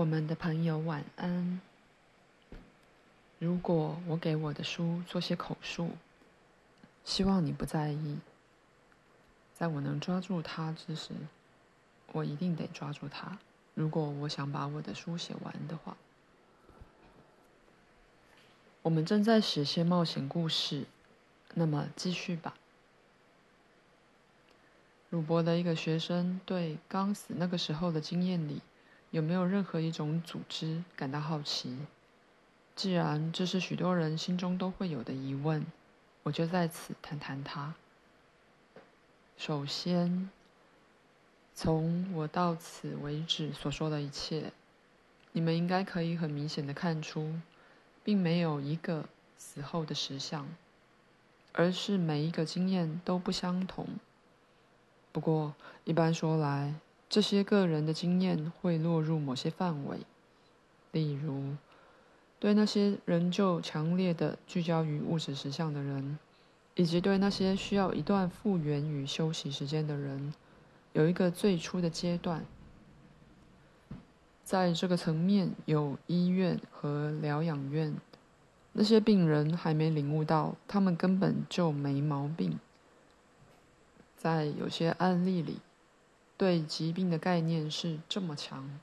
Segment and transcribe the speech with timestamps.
[0.00, 1.60] 我们的朋友晚安。
[3.38, 5.90] 如果我给我的书做些口述，
[7.04, 8.16] 希望你不在意。
[9.52, 11.10] 在我能抓住它之时，
[12.12, 13.36] 我一定得抓住它。
[13.74, 15.94] 如果我想把我的书写完的话，
[18.80, 20.86] 我们正在写些冒险故事，
[21.52, 22.54] 那么继续吧。
[25.10, 28.62] 鲁伯的一个学生对刚死那个时候的经验里。
[29.10, 31.76] 有没有任何一种组织感到好奇？
[32.76, 35.66] 既然这是许多人心中都会有的疑问，
[36.22, 37.74] 我就在此谈谈它。
[39.36, 40.30] 首先，
[41.54, 44.52] 从我到此为止所说的一切，
[45.32, 47.34] 你们应该可以很明显的看出，
[48.04, 50.46] 并没有一个死后的实相，
[51.52, 53.88] 而是每一个经验都不相同。
[55.10, 55.54] 不过，
[55.84, 56.74] 一般说来，
[57.10, 59.98] 这些个人的经验会落入某些范围，
[60.92, 61.56] 例如，
[62.38, 66.20] 对那些仍旧强烈的聚焦于物质实相的人，
[66.76, 70.32] 以及对那些需要一段复原与休息时间的人，
[70.92, 72.46] 有一个最初的阶段。
[74.44, 77.96] 在这个层面，有医院和疗养院，
[78.72, 82.60] 那些病人还没领悟到他们根本就没毛病。
[84.16, 85.58] 在有些案例里。
[86.40, 88.80] 对疾病的概念是这么强，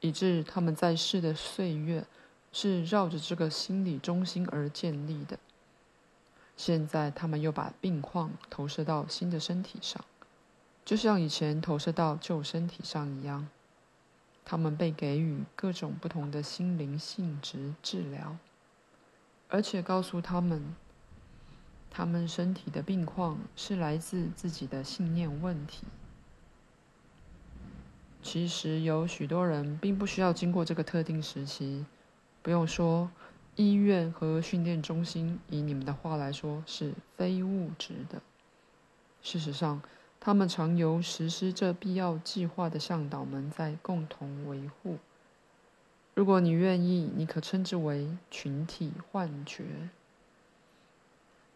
[0.00, 2.04] 以致他们在世的岁月
[2.50, 5.38] 是绕着这个心理中心而建立的。
[6.56, 10.04] 现在他们又把病况投射到新的身体上，
[10.84, 13.46] 就像以前投射到旧身体上一样。
[14.44, 18.36] 他们被给予各种不同的心灵性质治疗，
[19.48, 20.74] 而且告诉他们，
[21.88, 25.84] 他们身体的病况是来自自己的信念问题。
[28.22, 31.86] 其实有许多人并不需要经过这个特定时期，
[32.42, 33.10] 不用说，
[33.54, 38.20] 医院和训练中心，以你们的话来说是非物质的。
[39.22, 39.80] 事实上，
[40.18, 44.98] 他们常由实施这必要计划的向导们在共同维护。
[46.14, 49.64] 如果你愿意，你可称之为群体幻觉。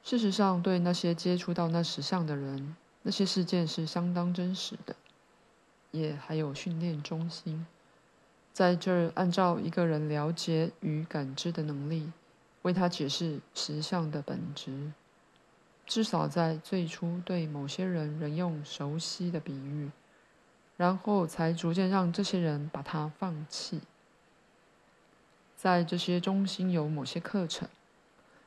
[0.03, 4.95] 事实上，对那些接触到那石像的人，那些事件是相当真实的。
[5.91, 7.67] 也还有训练中心，
[8.53, 12.13] 在这儿按照一个人了解与感知的能力，
[12.63, 14.93] 为他解释实相的本质。
[15.87, 19.91] 至少在最初，对某些人仍用熟悉的比喻，
[20.77, 23.81] 然后才逐渐让这些人把它放弃。
[25.57, 27.69] 在这些中心有某些课程，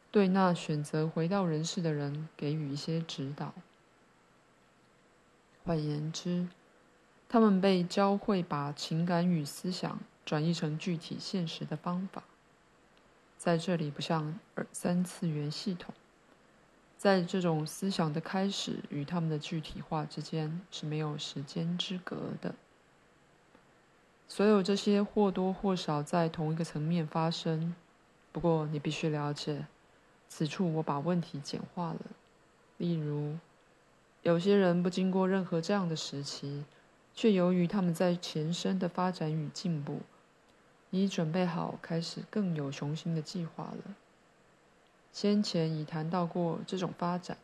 [0.10, 3.54] 对那选择回到人世的人给予一些指导。
[5.66, 6.48] 换言之，
[7.34, 12.22] 他们被教会把情感与思想转译成具体现实的方法，
[13.40, 14.38] 在这里不像
[14.72, 15.96] 三次元系统，
[16.96, 22.54] 在这种思想的开始与他们的具体化之间是没有时间之隔的。
[24.28, 27.74] 所有这些或多或少在同一个层面发生，
[28.32, 29.66] 不过你必须了解，
[30.30, 32.00] 此处我把问题简化了。
[32.78, 33.40] 例如，
[34.22, 36.64] 有些人不经过任何这样的时期。
[37.16, 40.02] 却由于他们在前生的发展与进步，
[40.90, 43.96] 已准备好开始更有雄心的计划了。
[45.12, 47.38] 先前已谈到过这种发展，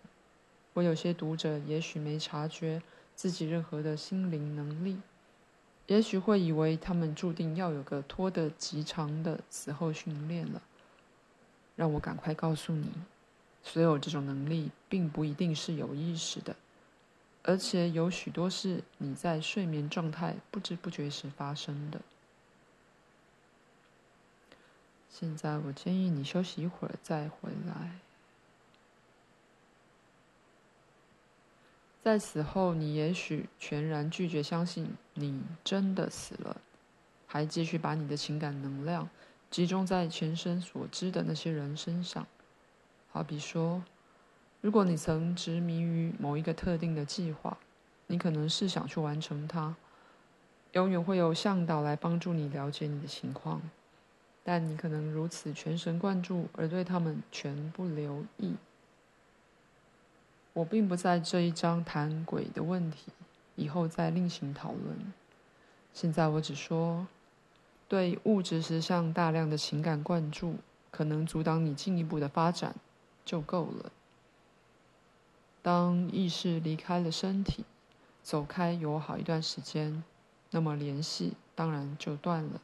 [0.73, 2.81] 我有些读者也许没察觉
[3.15, 4.97] 自己任何的心灵能力，
[5.87, 10.61] 也许会以为他们注定要有个拖得极长的死后训练了。
[11.75, 12.89] 让我赶快告诉你，
[13.63, 16.55] 所有这种能力并不一定是有意识的。
[17.49, 21.99] 而且有许多是你在睡眠状态不知不觉时发生的。
[25.09, 27.95] 现在我建议你休息一会儿再回来。
[32.03, 36.61] 在死后，你也许全然拒绝相信你真的死了，
[37.25, 39.09] 还继续把你的情感能量
[39.49, 42.27] 集中在前生所知的那些人身上，
[43.11, 43.83] 好比说。
[44.61, 47.57] 如果你曾执迷于某一个特定的计划，
[48.07, 49.75] 你可能是想去完成它。
[50.73, 53.61] 永远会有向导来帮助你了解你的情况，
[54.43, 58.55] 但你可能如此全神贯注而对他们全不留意。
[60.53, 63.11] 我并不在这一章谈鬼的问题，
[63.55, 65.13] 以后再另行讨论。
[65.93, 67.07] 现在我只说，
[67.87, 70.55] 对物质实相大量的情感灌注，
[70.91, 72.75] 可能阻挡你进一步的发展，
[73.23, 73.91] 就够了。
[75.61, 77.65] 当意识离开了身体，
[78.23, 80.03] 走开有好一段时间，
[80.51, 82.61] 那么联系当然就断了。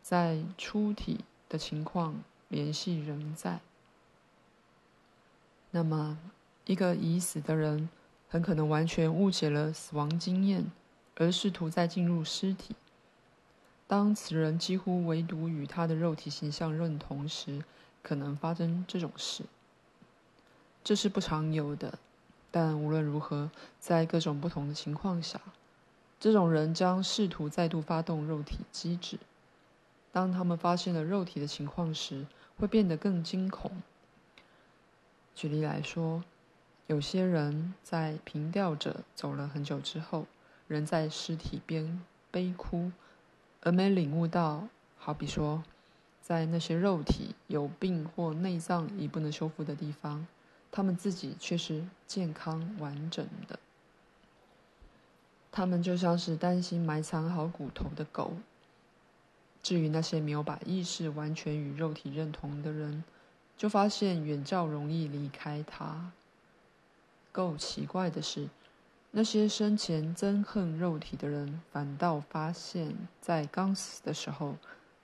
[0.00, 3.60] 在出体的情况联系仍在。
[5.70, 6.18] 那么，
[6.66, 7.88] 一个已死的人
[8.28, 10.70] 很可能完全误解了死亡经验，
[11.16, 12.76] 而试图再进入尸体。
[13.86, 17.64] 当此人几乎唯独与他的肉体形象认同时，
[18.02, 19.44] 可能发生这种事。
[20.84, 21.98] 这是不常有的，
[22.50, 23.50] 但无论如何，
[23.80, 25.40] 在各种不同的情况下，
[26.20, 29.18] 这种人将试图再度发动肉体机制。
[30.12, 32.26] 当他们发现了肉体的情况时，
[32.58, 33.72] 会变得更惊恐。
[35.34, 36.22] 举例来说，
[36.86, 40.26] 有些人在凭吊者走了很久之后，
[40.68, 42.00] 仍在尸体边
[42.30, 42.92] 悲哭。
[43.62, 45.64] 而没领悟到，好比说，
[46.20, 50.26] 在那些肉体有病或内脏已不能修复的地方，
[50.76, 53.56] 他们自己却是健康完整的。
[55.52, 58.32] 他们就像是担心埋藏好骨头的狗。
[59.62, 63.04] 至于那些没有把意识完全与肉体认同的人，
[63.56, 66.10] 就发现远较容易离开它。
[67.30, 68.48] 够奇怪的是。
[69.12, 74.56] 那些生前憎恨肉体的人，反倒发现，在刚死的时候，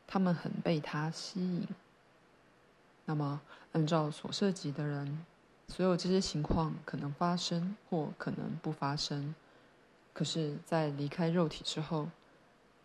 [0.05, 1.69] 他们很被它吸引。
[3.05, 3.41] 那么，
[3.71, 5.25] 按照所涉及的人，
[5.71, 9.33] 所有这些情况可能发生或可能不发生。
[10.13, 12.09] 可是，在离开肉体之后，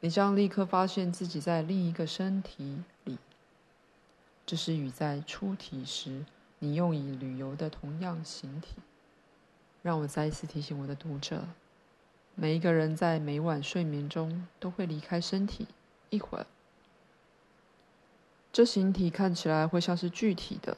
[0.01, 3.17] 你将立刻发现自己在另一个身体里。
[4.45, 6.23] 这是与在出体时
[6.59, 8.75] 你用以旅游的同样形体。
[9.81, 11.45] 让我再一次提醒我的读者：
[12.35, 15.67] 每一个人在每晚睡眠中都会离开身体
[16.11, 16.45] 一会儿。
[18.53, 20.77] 这形体看起来会像是具体的，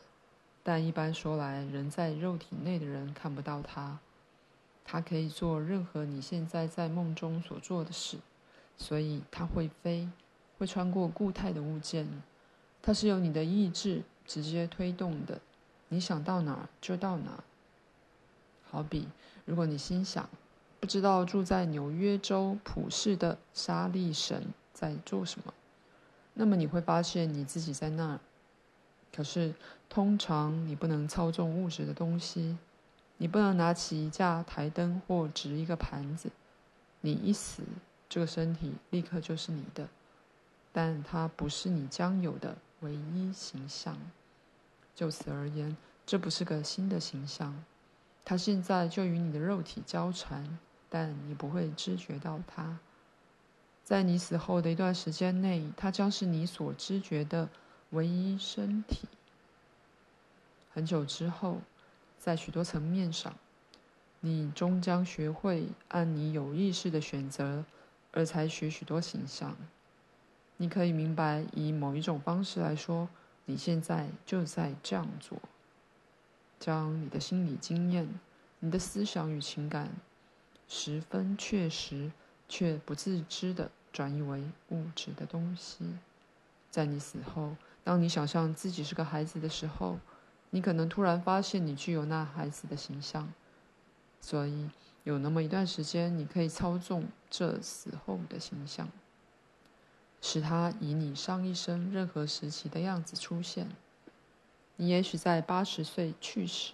[0.68, 4.00] 但一般说来，人在肉体内的人看不到它。
[4.84, 8.18] 它可以做任何你现在在梦中所做的事，
[8.78, 10.10] 所以它会飞，
[10.58, 12.06] 会穿过固态的物件。
[12.82, 15.40] 它是由你的意志直接推动的，
[15.88, 17.44] 你想到哪儿就到哪儿。
[18.70, 19.08] 好比，
[19.46, 20.30] 如果你心想，
[20.82, 25.54] 不知道住在纽约州普市的莎莉神在做什么，
[26.34, 28.20] 那么你会发现你自己在那儿。
[29.16, 29.54] 可是，
[29.90, 32.58] 通常你不能操纵物质的东西，
[33.18, 36.30] 你不能拿起一架台灯或执一个盘子。
[37.02, 37.64] 你一死，
[38.10, 39.88] 这个身体立刻就是你的，
[40.72, 43.98] 但它不是你将有的唯一形象。
[44.94, 45.76] 就此而言，
[46.06, 47.64] 这不是个新的形象。
[48.26, 50.60] 它现在就与你的肉体交缠，
[50.90, 52.78] 但你不会知觉到它。
[53.84, 57.48] 在你死后的一段时间内，它将是你所知觉的
[57.92, 59.08] 唯一身体。
[60.74, 61.62] 很久之后，
[62.20, 63.34] 在许多层面上，
[64.20, 67.66] 你终将学会按你有意识的选择
[68.12, 69.56] 而采取许多形象。
[70.58, 73.10] 你可以明白，以某一种方式来说，
[73.46, 75.40] 你现在就在这样做。
[76.60, 78.08] 将你的心理经验、
[78.60, 79.92] 你的思想与情感，
[80.68, 82.12] 十分确实
[82.50, 85.98] 却不自知地转移为物质的东西。
[86.72, 87.56] 在你死后，
[87.88, 89.98] 当你想象自己是个孩子的时候，
[90.50, 93.32] 你可能突然发现你具有那孩子的形象。
[94.20, 94.70] 所以，
[95.06, 98.90] 有那么一段时间，你可以操纵这死后的形象，
[100.22, 103.70] 使它以你上一生任何时期的样子出现。
[104.76, 106.74] 你也许在八十岁去世，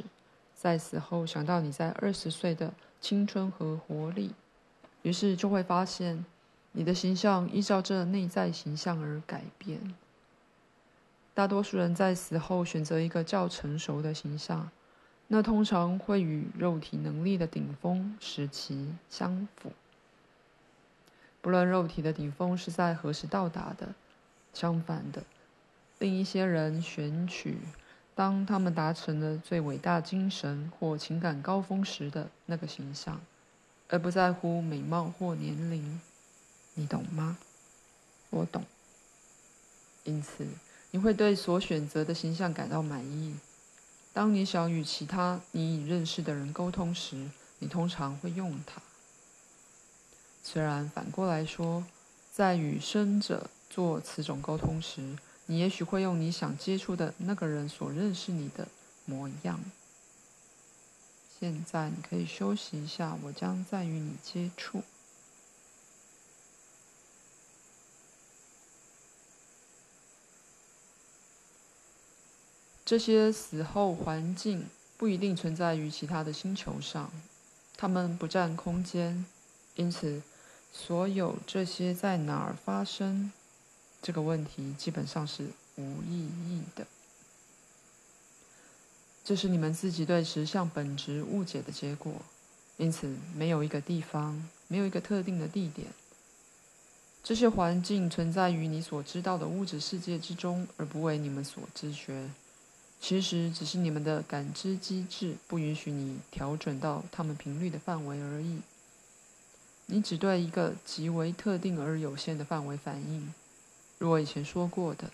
[0.56, 4.34] 在死后想到你在二十岁的青春和活力，
[5.04, 6.26] 于是就会发现
[6.72, 9.94] 你的形象依照这内在形象而改变。
[11.34, 14.70] 大多数人在死后选择一个较成熟的形象，
[15.28, 19.72] 那通常会与肉体能力的顶峰时期相符。
[21.42, 23.96] 不论肉体的顶峰是在何时到达的，
[24.54, 25.24] 相反的，
[26.00, 27.58] 另一些人选取。
[28.16, 33.20] 当他们达成了最伟大精神或情感高峰时的那个形象，
[33.90, 36.00] 而不在乎美貌或年龄，
[36.76, 37.40] 你懂吗？
[38.30, 38.64] 我懂。
[40.04, 40.48] 因此，
[40.96, 43.36] 你会对所选择的形象感到满意。
[44.14, 48.80] 当你想与其他你已认识的人沟通时，你通常会用它。
[50.44, 51.84] 虽然反过来说，
[52.32, 58.68] 在与生者做此种沟通时，你也许会用你想接触的那个人所认识你的
[59.06, 59.60] 模样。
[61.40, 64.84] 现在你可以休息一下，我将再与你接触。
[72.86, 77.12] 这些死后环境不一定存在于其他的星球上，
[77.78, 79.26] 它们不占空间，
[79.76, 80.22] 因此，
[80.72, 83.32] 所有这些在哪儿发生？
[84.02, 85.48] 这个问题基本上是
[85.78, 86.86] 无意义的。
[89.24, 92.14] 这是你们自己对实相本质误解的结果。
[92.76, 95.88] 因此，没有一个地方，没有一个特定的地点。
[97.24, 102.30] 这些环境存在于你所知道的物质世界之中，而不为你们所知觉。
[103.06, 108.62] 其实，只是你们的感知机制不允许你调整到它们频率的范围而已。
[109.88, 113.34] 你只对一个极为特定而有限的范围反应。
[113.98, 115.12] 如我以前说过的，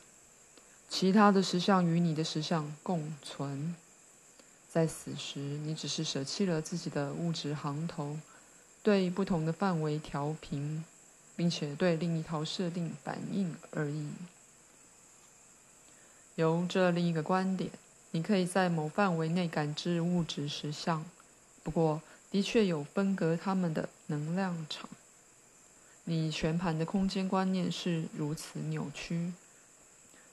[0.87, 3.75] 其他的实相与你的实相共存。
[4.69, 8.19] 在死时，你只是舍弃了自己的物质航头，
[8.83, 10.85] 对不同的范围调频。
[11.35, 14.09] 并且对另一套设定反应而已。
[16.39, 17.69] 由这另一个观点，
[18.11, 21.03] 你可以在某范围内感知物质实相，
[21.63, 24.87] 不过的确有分隔它们的能量场。
[26.05, 29.33] 你全盘的空间观念是如此扭曲，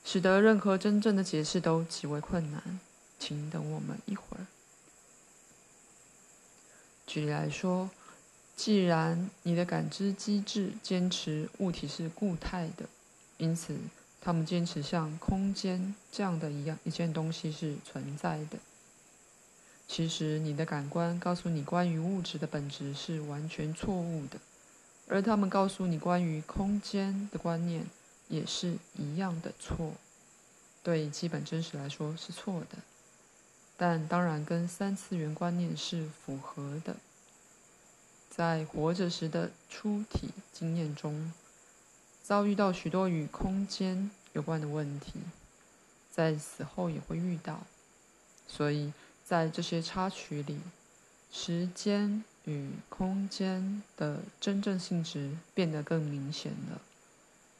[0.04, 2.78] 使得任何真正的解释都极为困难。
[3.18, 4.46] 请等我们一会儿。
[7.06, 7.90] 举例来说。
[8.54, 12.86] 既然你的感知机制坚持物体是固态的，
[13.36, 13.76] 因此
[14.26, 18.58] 他们坚持像空间这样的一样一件东西是存在的。
[19.86, 24.40] 其实你的感官告诉你关于物质的本质是完全错误的，
[25.06, 27.86] 而他们告诉你关于空间的观念
[28.26, 29.92] 也是一样的错。
[30.82, 32.78] 对基本真实来说是错的，
[33.76, 36.96] 但当然跟三次元观念是符合的。
[38.28, 41.32] 在活着时的出体经验中，
[42.26, 45.20] 遭遇到许多与空间有关的问题，
[46.10, 47.60] 在死后也会遇到。
[48.48, 48.92] 所以
[49.24, 50.58] 在这些插曲里，
[51.30, 56.80] 时间与空间的真正性质变得更明显了。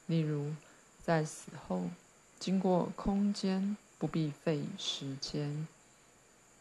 [0.06, 0.52] 例如，
[1.00, 1.85] 在死后，
[2.40, 5.68] 经过空间不必费时间，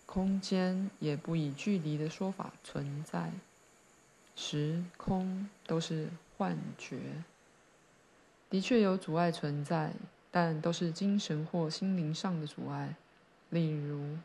[0.06, 3.32] 空间也不以距离的说法存在。
[4.36, 7.00] 时空都是幻觉，
[8.56, 9.92] 的确有阻碍存在，
[10.32, 12.96] 但都是精神或心灵上的阻碍。
[13.50, 14.18] 例如，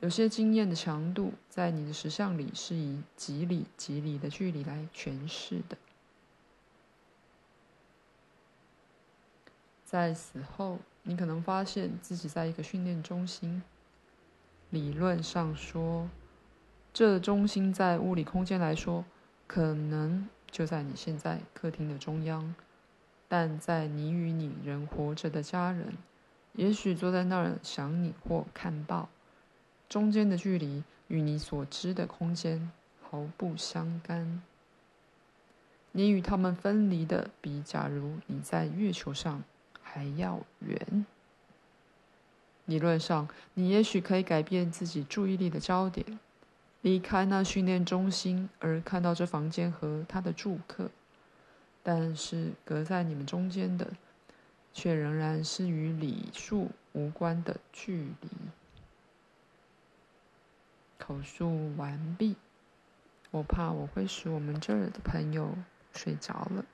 [0.00, 5.78] 有些经验的强度，在你的实相里是以几里几里的距离来诠释的。
[9.86, 13.62] 在死后，你可能发现自己在一个训练中心。
[14.68, 16.10] 理论上说，
[16.92, 19.06] 这中心在物理空间来说。
[19.46, 22.54] 可能就在你现在客厅的中央，
[23.36, 25.94] 但在你与你仍活着的家人，
[26.52, 29.08] 也许坐在那儿想你或看报，
[29.88, 32.70] 中间的距离与你所知的空间
[33.02, 34.40] 毫不相干。
[35.90, 39.42] 你与他们分离的比假如你在月球上
[39.82, 41.04] 还要远。
[42.66, 46.20] 理论上，你也许可以改变自己注意力的焦点。
[46.82, 50.88] 离开那训练中心，而看到这房间和他的住客，
[51.84, 53.92] 但是隔在你们中间的，
[54.72, 58.28] 却仍然是与礼数无关的距离。
[60.98, 62.34] 口述完毕。
[63.30, 65.56] 我怕我会使我们这儿的朋友
[65.92, 66.64] 睡着了。